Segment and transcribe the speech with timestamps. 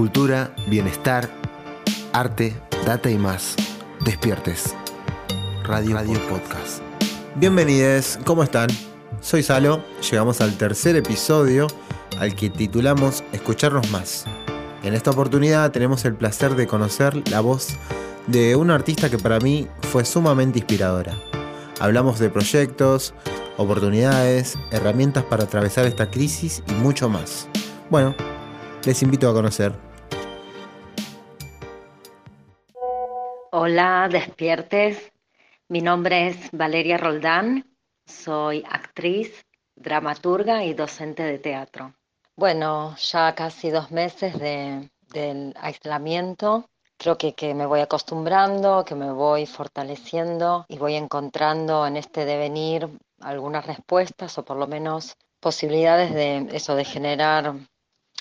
[0.00, 1.28] Cultura, bienestar,
[2.14, 3.54] arte, data y más.
[4.02, 4.74] Despiertes.
[5.62, 6.80] Radio, Radio Podcast.
[7.36, 8.70] Bienvenidos, ¿cómo están?
[9.20, 11.66] Soy Salo, llegamos al tercer episodio
[12.18, 14.24] al que titulamos Escucharnos más.
[14.82, 17.76] En esta oportunidad tenemos el placer de conocer la voz
[18.26, 21.14] de una artista que para mí fue sumamente inspiradora.
[21.78, 23.12] Hablamos de proyectos,
[23.58, 27.48] oportunidades, herramientas para atravesar esta crisis y mucho más.
[27.90, 28.14] Bueno,
[28.86, 29.89] les invito a conocer.
[33.72, 35.12] Hola, despiertes.
[35.68, 37.72] Mi nombre es Valeria Roldán.
[38.04, 39.46] Soy actriz,
[39.76, 41.94] dramaturga y docente de teatro.
[42.34, 46.68] Bueno, ya casi dos meses del aislamiento.
[46.98, 52.24] Creo que, que me voy acostumbrando, que me voy fortaleciendo y voy encontrando en este
[52.24, 52.88] devenir
[53.20, 57.54] algunas respuestas o por lo menos posibilidades de eso, de generar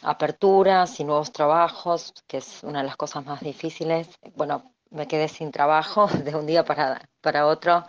[0.04, 4.08] aperturas y nuevos trabajos, que es una de las cosas más difíciles.
[4.36, 7.86] Bueno, me quedé sin trabajo de un día para, para otro,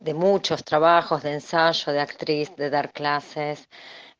[0.00, 3.68] de muchos trabajos, de ensayo, de actriz, de dar clases,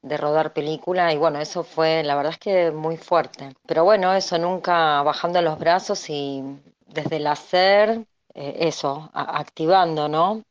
[0.02, 3.54] de rodar película, y bueno, eso fue, la verdad es que muy fuerte.
[3.66, 6.42] Pero bueno, eso nunca bajando los brazos y
[6.86, 10.42] desde el hacer, eh, eso, activando, ¿no?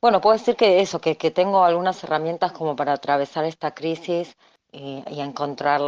[0.00, 4.36] Bueno, puedo decir que eso, que, que tengo algunas herramientas como para atravesar esta crisis
[4.72, 5.80] y, encontrar,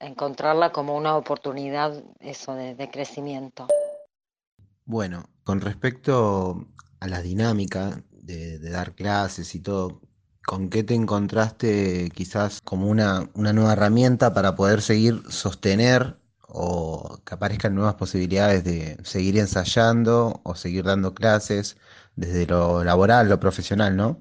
[0.00, 3.66] encontrarla como una oportunidad eso de, crecimiento.
[4.86, 6.68] Bueno, con respecto
[7.00, 10.00] a la dinámica de, dar clases y todo,
[10.46, 16.18] ¿con qué te encontraste quizás como una, una nueva herramienta para poder seguir sostener
[16.48, 21.76] o que aparezcan nuevas posibilidades de seguir ensayando o seguir dando clases
[22.16, 24.20] desde lo laboral, lo profesional, ¿no?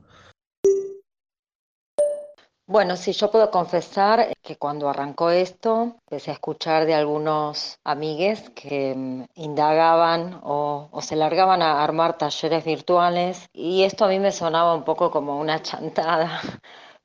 [2.66, 8.50] Bueno, sí, yo puedo confesar que cuando arrancó esto, empecé a escuchar de algunos amigues
[8.52, 14.32] que mm, indagaban o, se largaban a armar talleres virtuales y esto a mí me
[14.32, 16.40] sonaba un poco como una chantada,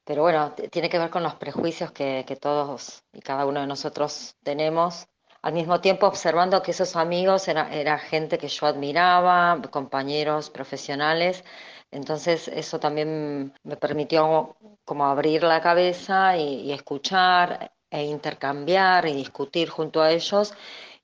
[0.05, 4.37] pero bueno, tiene que ver con los prejuicios que, todos y cada uno de nosotros
[4.45, 5.09] tenemos.
[5.43, 11.45] Al mismo tiempo observando que esos amigos era, era, gente que yo admiraba, compañeros profesionales,
[11.91, 19.69] entonces eso también me permitió como abrir la cabeza y, escuchar e intercambiar y discutir
[19.71, 20.55] junto a ellos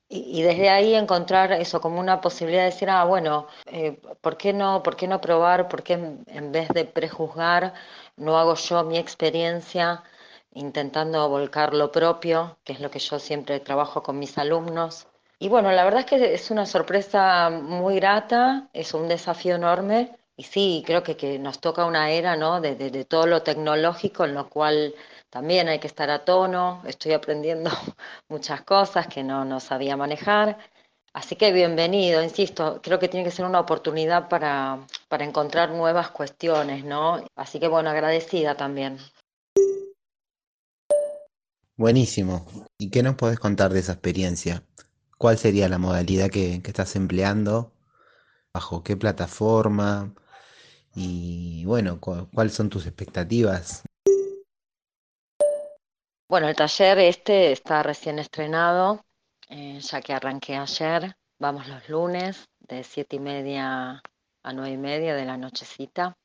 [0.07, 4.53] y, desde ahí encontrar eso como una posibilidad de decir, ah, bueno, eh, ¿por qué
[4.53, 5.67] no, por qué no probar?
[5.67, 7.73] ¿Por qué en vez de prejuzgar
[8.15, 10.03] no hago yo mi experiencia
[10.53, 15.07] intentando volcar lo propio, que es lo que yo siempre trabajo con mis alumnos?
[15.39, 20.15] Y bueno, la verdad es que es una sorpresa muy grata, es un desafío enorme
[20.37, 22.59] y sí, creo que, que nos toca una era, ¿no?
[22.59, 24.93] De, de, todo lo tecnológico, en lo cual
[25.29, 26.83] también hay que estar a tono.
[26.85, 27.71] Estoy aprendiendo
[28.29, 30.57] muchas cosas que no, no sabía manejar.
[31.13, 36.09] Así que bienvenido, insisto, creo que tiene que ser una oportunidad para, para encontrar nuevas
[36.09, 37.23] cuestiones, ¿no?
[37.37, 38.97] Así que bueno, agradecida también.
[41.77, 42.45] Buenísimo.
[42.77, 44.63] ¿Y qué nos podés contar de esa experiencia?
[45.17, 47.71] ¿Cuál sería la modalidad que, que estás empleando?
[48.53, 50.13] ¿Bajo qué plataforma?
[50.95, 53.83] Y bueno, ¿cuáles son tus expectativas?
[56.29, 59.05] Bueno, el taller este está recién estrenado,
[59.49, 61.15] eh, ya que arranqué ayer.
[61.37, 64.01] Vamos los lunes de siete y media
[64.41, 66.17] a nueve y media de la nochecita.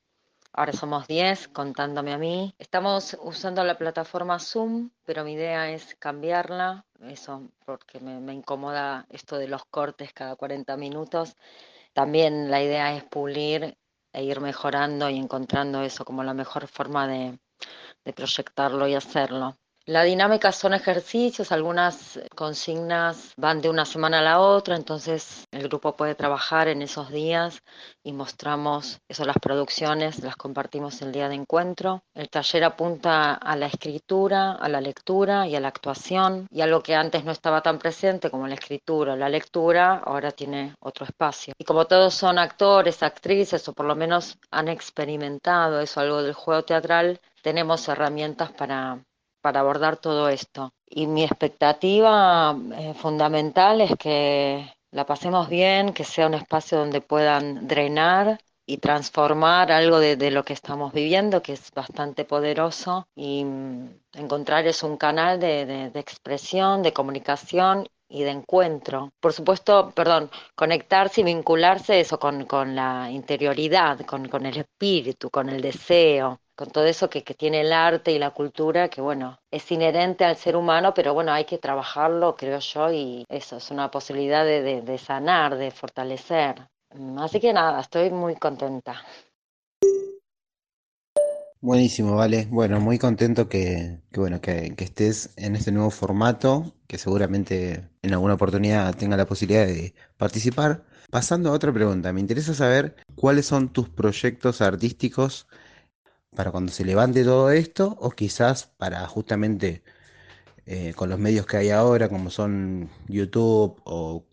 [0.53, 2.53] Ahora somos 10 contándome a mí.
[2.57, 9.05] Estamos usando la plataforma Zoom, pero mi idea es cambiarla, eso porque me, me incomoda
[9.09, 11.35] esto de los cortes cada 40 minutos.
[11.93, 13.77] También la idea es pulir
[14.13, 17.39] e ir mejorando y encontrando eso como la mejor forma de,
[18.15, 19.57] proyectarlo y hacerlo.
[19.87, 25.63] La dinámica son ejercicios, algunas consignas van de una semana a la otra, entonces el
[25.63, 27.63] grupo puede trabajar en esos días
[28.03, 32.03] y mostramos eso, las producciones, las compartimos el día de encuentro.
[32.13, 36.83] El taller apunta a la escritura, a la lectura y a la actuación, y algo
[36.83, 41.05] que antes no estaba tan presente como la escritura o la lectura, ahora tiene otro
[41.05, 41.55] espacio.
[41.57, 46.33] Y como todos son actores, actrices, o por lo menos han experimentado eso, algo del
[46.33, 49.03] juego teatral, tenemos herramientas para
[49.41, 50.73] para abordar todo esto.
[50.85, 57.01] Y mi expectativa eh, fundamental es que la pasemos bien, que sea un espacio donde
[57.01, 63.43] puedan drenar y transformar algo de, lo que estamos viviendo, que es bastante poderoso, y
[63.45, 69.11] mm, encontrar es un canal de, expresión, de comunicación y de encuentro.
[69.19, 72.45] Por supuesto, perdón, conectarse y vincularse eso con,
[72.75, 77.61] la interioridad, con, con el espíritu, con el deseo, con todo eso que, que, tiene
[77.61, 81.45] el arte y la cultura, que bueno, es inherente al ser humano, pero bueno, hay
[81.45, 86.67] que trabajarlo, creo yo, y eso es una posibilidad de, de, de sanar, de fortalecer.
[87.19, 89.01] Así que nada, estoy muy contenta.
[91.61, 92.47] Buenísimo, vale.
[92.49, 97.87] Bueno, muy contento que, que bueno, que, que, estés en este nuevo formato, que seguramente
[98.01, 100.83] en alguna oportunidad tenga la posibilidad de participar.
[101.11, 105.47] Pasando a otra pregunta, me interesa saber cuáles son tus proyectos artísticos
[106.35, 109.83] para cuando se levante todo esto, o quizás para justamente
[110.65, 114.23] eh, con los medios que hay ahora, como son YouTube o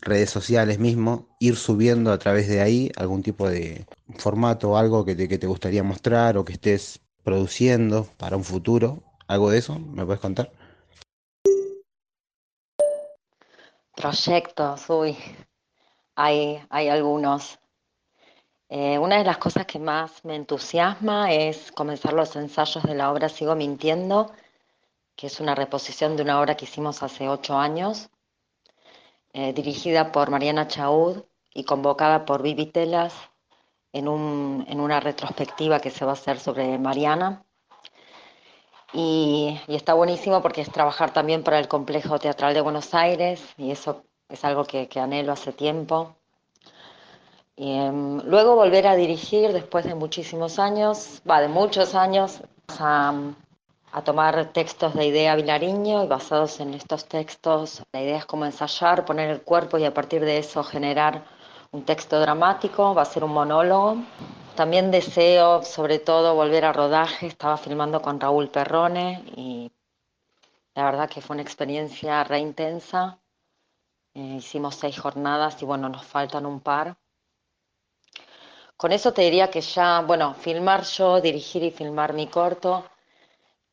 [0.00, 3.86] redes sociales mismo, ir subiendo a través de ahí algún tipo de
[4.18, 8.44] formato o algo que te, que te gustaría mostrar o que estés produciendo para un
[8.44, 10.52] futuro, algo de eso, ¿me puedes contar?
[13.96, 15.16] Proyectos, uy,
[16.16, 17.58] hay, hay algunos.
[18.68, 23.12] Eh, una de las cosas que más me entusiasma es comenzar los ensayos de la
[23.12, 24.32] obra Sigo Mintiendo,
[25.16, 28.10] que es una reposición de una obra que hicimos hace ocho años
[29.34, 33.12] eh, dirigida por Mariana Chaud y convocada por Vivi Telas
[33.92, 37.44] en, un, en, una retrospectiva que se va a hacer sobre Mariana.
[38.92, 43.42] Y, y, está buenísimo porque es trabajar también para el Complejo Teatral de Buenos Aires
[43.56, 46.16] y eso es algo que, que anhelo hace tiempo.
[47.56, 52.40] Um, luego volver a dirigir después de muchísimos años, va, de muchos años,
[52.80, 53.14] a,
[53.92, 58.44] a tomar textos de Idea Vilariño y basados en estos textos, la idea es como
[58.44, 61.24] ensayar, poner el cuerpo y a partir de eso generar
[61.70, 63.96] un texto dramático, va a ser un monólogo.
[64.54, 67.26] También deseo, sobre todo, volver a rodaje.
[67.26, 69.72] Estaba filmando con Raúl Perrone y
[70.76, 73.18] la verdad que fue una experiencia re intensa.
[74.14, 76.96] Eh, hicimos seis jornadas y bueno, nos faltan un par.
[78.76, 82.84] Con eso te diría que ya, bueno, filmar yo, dirigir y filmar mi corto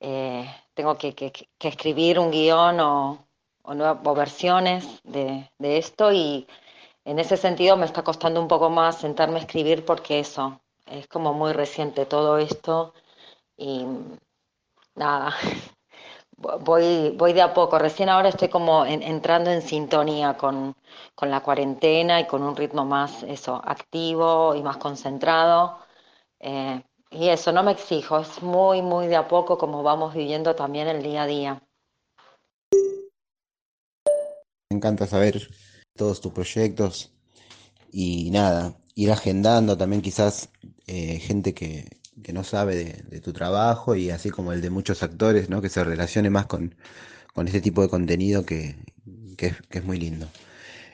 [0.02, 3.28] eh, tengo que, que, escribir un guion o,
[3.64, 6.48] o, o versiones de, de, esto y
[7.06, 11.08] en ese sentido me está costando un poco más sentarme a escribir porque eso, es
[11.08, 12.94] como muy reciente todo esto
[13.58, 13.86] y
[14.96, 15.36] nada,
[16.42, 20.76] voy, voy de a poco, recién ahora estoy como en, entrando en sintonía con,
[21.16, 25.80] con la cuarentena y con un ritmo más eso, activo y más concentrado.
[26.40, 30.56] Eh, y eso, no me exijo, es muy, muy de a poco como vamos viviendo
[30.56, 31.64] también el día a día.
[34.70, 35.50] Me encanta saber
[35.96, 37.12] todos tus proyectos
[37.92, 40.50] y nada, ir agendando también quizás
[40.88, 45.04] eh, gente que, que, no sabe de, tu trabajo y así como el de muchos
[45.04, 45.62] actores, ¿no?
[45.62, 46.76] Que se relacione más con,
[47.34, 48.76] con este tipo de contenido que,
[49.38, 50.28] que es muy lindo.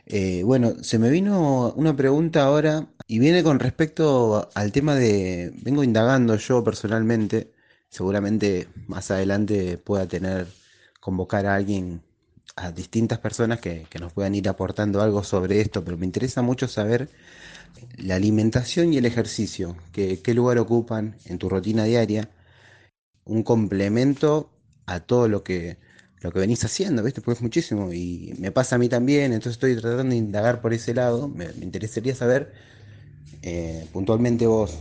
[0.09, 5.51] Eh, bueno, se me vino una pregunta ahora y viene con respecto al tema de,
[5.63, 7.51] vengo indagando yo personalmente,
[7.89, 10.47] seguramente más adelante pueda tener,
[11.01, 12.01] convocar a alguien,
[12.55, 16.41] a distintas personas que, que nos puedan ir aportando algo sobre esto, pero me interesa
[16.41, 17.09] mucho saber
[17.97, 22.29] la alimentación y el ejercicio, que, qué lugar ocupan en tu rutina diaria,
[23.25, 24.51] un complemento
[24.85, 25.77] a todo lo que
[26.21, 27.21] lo que venís haciendo, ¿viste?
[27.21, 30.73] Porque es muchísimo y me pasa a mí también, entonces estoy tratando de indagar por
[30.73, 31.27] ese lado.
[31.27, 32.53] Me, interesaría saber
[33.43, 34.79] eh, puntualmente vos.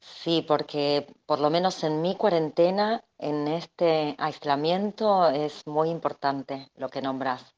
[0.00, 6.88] Sí, porque por lo menos en mi cuarentena, en este aislamiento, es muy importante lo
[6.88, 7.54] que nombras.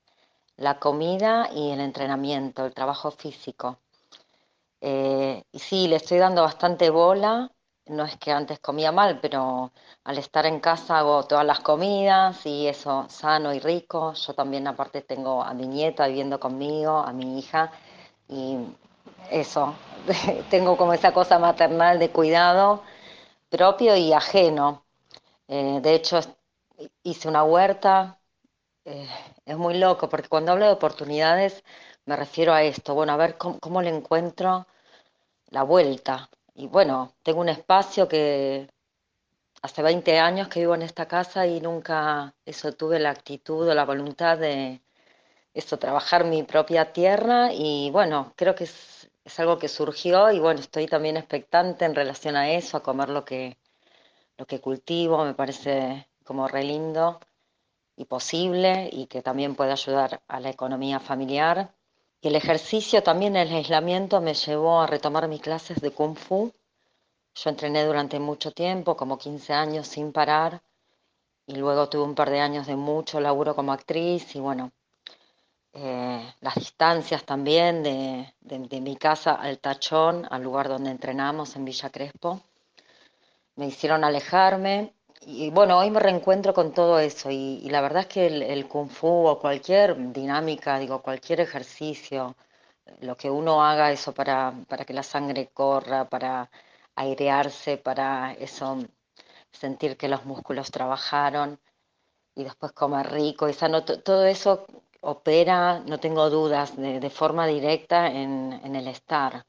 [0.56, 3.78] La comida y el entrenamiento, el trabajo físico.
[4.80, 7.50] Eh, y sí, le estoy dando bastante bola
[7.86, 9.72] no es que antes comía mal, pero
[10.04, 14.12] al estar en casa hago todas las comidas y eso sano y rico.
[14.14, 17.72] Yo también aparte tengo a mi nieta viviendo conmigo, a mi hija
[18.28, 18.58] y
[19.30, 19.74] eso,
[20.50, 22.82] tengo como esa cosa maternal de cuidado
[23.50, 24.84] propio y ajeno.
[25.48, 26.20] Eh, de hecho,
[27.04, 28.20] hice una huerta,
[28.86, 29.08] eh,
[29.44, 31.64] es muy loco porque cuando hablo de oportunidades
[32.04, 34.66] me refiero a esto, bueno, a ver cómo, le encuentro
[35.50, 38.68] la vuelta, y bueno, tengo un espacio que
[39.62, 43.74] hace 20 años que vivo en esta casa y nunca eso tuve la actitud o
[43.74, 44.82] la voluntad de
[45.54, 47.52] eso, trabajar mi propia tierra.
[47.52, 51.94] Y bueno, creo que es, es algo que surgió y bueno, estoy también expectante en
[51.94, 53.58] relación a eso, a comer lo que,
[54.38, 57.20] lo que cultivo, me parece como re lindo
[58.02, 61.74] y posible y que también puede ayudar a la economía familiar.
[62.20, 66.52] Y el ejercicio también, el aislamiento me llevó a retomar mis clases de kung fu.
[67.34, 70.62] Yo entrené durante mucho tiempo, como 15 años sin parar,
[71.46, 74.72] y luego tuve un par de años de mucho laburo como actriz y bueno,
[75.74, 81.90] eh, las distancias también de, mi casa al tachón, al lugar donde entrenamos en Villa
[81.90, 82.42] Crespo,
[83.56, 84.94] me hicieron alejarme.
[85.26, 88.88] Y bueno, hoy me reencuentro con todo eso y, la verdad es que el, kung
[88.88, 92.36] fu o cualquier dinámica, digo, cualquier ejercicio,
[93.00, 96.50] lo que uno haga eso para, para que la sangre corra, para
[96.96, 98.78] airearse, para eso,
[99.52, 101.60] sentir que los músculos trabajaron
[102.34, 104.66] y después comer rico y sano, todo eso
[105.02, 109.44] opera, no tengo dudas, de, forma directa en, el estar.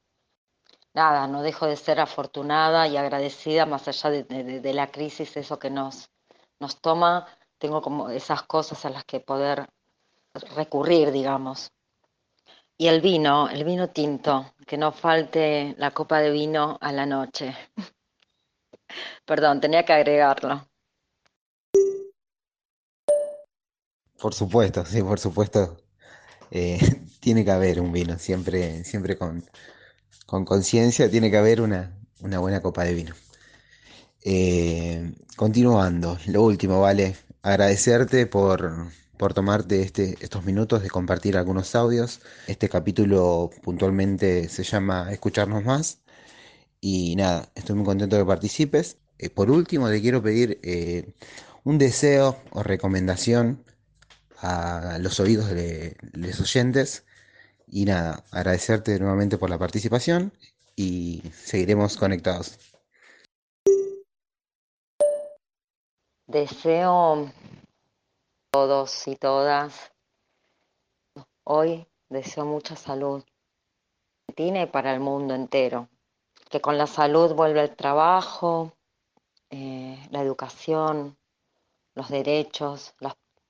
[0.94, 5.72] Nada, no dejo de ser afortunada y agradecida más allá de, la crisis, eso que
[5.72, 6.12] nos,
[6.60, 9.68] nos toma, tengo como esas cosas a las que poder
[10.56, 11.72] recurrir, digamos.
[12.78, 17.08] Y el vino, el vino tinto, que no falte la copa de vino a la
[17.08, 17.56] noche.
[19.26, 20.68] Perdón, tenía que agregarlo.
[24.20, 25.78] Por supuesto, sí, por supuesto.
[26.52, 26.80] Eh,
[27.20, 29.44] tiene que haber un vino, siempre, siempre con
[30.26, 33.16] conciencia, tiene que haber una, buena copa de vino.
[34.24, 41.76] Eh, continuando, lo último, vale, agradecerte por, por tomarte este, estos minutos de compartir algunos
[41.76, 42.22] audios.
[42.48, 46.00] Este capítulo puntualmente se llama Escucharnos más.
[46.82, 48.98] Y nada, estoy muy contento de que participes.
[49.18, 50.60] Eh, por último, te quiero pedir
[51.64, 53.64] un deseo o recomendación
[54.44, 57.06] a los oídos de los oyentes.
[57.76, 60.32] Y nada, agradecerte nuevamente por la participación
[60.76, 62.60] y seguiremos conectados.
[66.28, 67.32] Deseo
[68.52, 69.92] todos y todas,
[71.46, 73.24] hoy deseo mucha salud
[74.36, 75.90] tiene para el mundo entero.
[76.52, 78.78] Que con la salud vuelva el trabajo,
[79.50, 81.18] eh, la educación,
[81.96, 82.94] los derechos,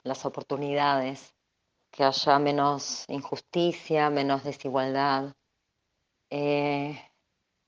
[0.03, 1.33] las oportunidades,
[1.93, 5.33] que haya menos injusticia, menos desigualdad,
[6.31, 6.99] eh,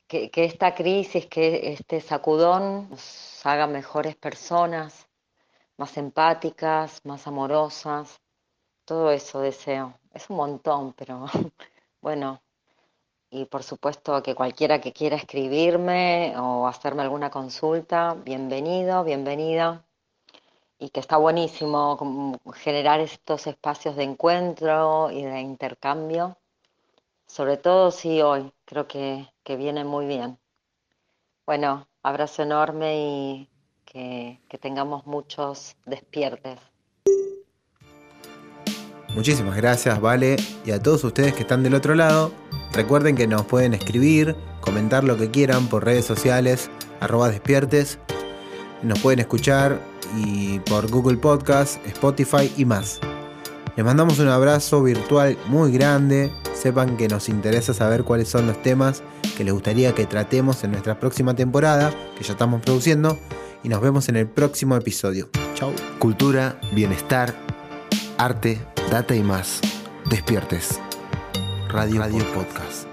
[0.07, 5.07] que, esta crisis, que este sacudón nos haga mejores personas,
[5.77, 8.19] más empáticas, más amorosas,
[8.83, 9.99] todo eso deseo.
[10.11, 11.25] Es un montón, pero
[12.01, 12.41] bueno,
[13.29, 19.84] y por supuesto que cualquiera que quiera escribirme o hacerme alguna consulta, bienvenido, bienvenida
[20.79, 26.37] y que está buenísimo generar estos espacios de encuentro y de intercambio,
[27.27, 29.27] sobre todo si hoy creo que,
[29.57, 30.37] viene muy bien.
[31.45, 33.49] Bueno, abrazo enorme y
[33.85, 36.59] que, que tengamos muchos despiertes.
[39.13, 42.33] Muchísimas gracias, Vale, y a todos ustedes que están del otro lado.
[42.73, 47.97] Recuerden que nos pueden escribir, comentar lo que quieran por redes sociales, arroba despiertes.
[48.83, 49.79] Nos pueden escuchar
[50.15, 52.99] y por Google Podcast, Spotify y más.
[53.75, 56.31] Les mandamos un abrazo virtual muy grande.
[56.53, 59.03] Sepan que nos interesa saber cuáles son los temas
[59.35, 63.19] que les gustaría que tratemos en nuestra próxima temporada, que ya estamos produciendo.
[63.63, 65.29] Y nos vemos en el próximo episodio.
[65.55, 65.71] Chau.
[65.99, 67.35] Cultura, bienestar,
[68.17, 69.59] arte, data y más.
[70.09, 70.79] Despiertes.
[71.69, 72.84] Radio, Radio Podcast.